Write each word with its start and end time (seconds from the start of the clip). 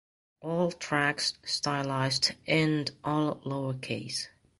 All 0.39 0.71
tracks 0.71 1.33
stylized 1.43 2.33
in 2.47 2.87
all 3.03 3.35
lowercase. 3.45 4.29